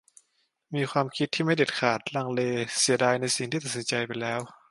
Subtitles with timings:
[0.73, 2.39] มีความคิดที่ไม่เด็ดขาด ลังเล
[2.79, 4.41] เสียดายในสิ่งที่ตัดสินใจไปแล้ว